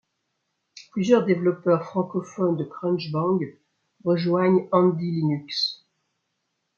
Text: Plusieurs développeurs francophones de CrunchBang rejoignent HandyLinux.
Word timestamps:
Plusieurs 0.89 1.25
développeurs 1.25 1.85
francophones 1.85 2.57
de 2.57 2.63
CrunchBang 2.63 3.55
rejoignent 4.03 4.67
HandyLinux. 4.71 5.85